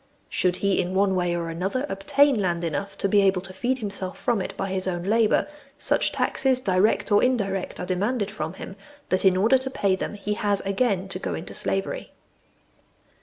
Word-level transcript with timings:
Should 0.29 0.55
he, 0.55 0.81
in 0.81 0.95
one 0.95 1.13
way 1.13 1.35
or 1.35 1.51
other, 1.51 1.85
obtain 1.87 2.33
land 2.39 2.63
enough 2.63 2.97
to 2.97 3.07
be 3.07 3.21
able 3.21 3.41
to 3.43 3.53
feed 3.53 3.77
himself 3.77 4.17
from 4.17 4.41
it 4.41 4.57
by 4.57 4.69
his 4.69 4.87
own 4.87 5.03
labour, 5.03 5.47
such 5.77 6.11
taxes, 6.11 6.59
direct 6.59 7.11
or 7.11 7.21
indirect, 7.23 7.79
are 7.79 7.85
demanded 7.85 8.31
from 8.31 8.53
him, 8.53 8.77
that 9.09 9.25
in 9.25 9.37
order 9.37 9.59
to 9.59 9.69
pay 9.69 9.95
them 9.95 10.15
he 10.15 10.33
has 10.33 10.59
again 10.61 11.07
to 11.09 11.19
go 11.19 11.35
into 11.35 11.53
slavery. 11.53 12.13